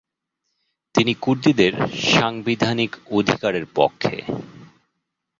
তিনি 0.95 1.13
কুর্দিদের 1.21 1.73
সাংবিধানিক 2.11 2.91
অধিকারের 3.11 3.65
পক্ষে। 3.75 4.15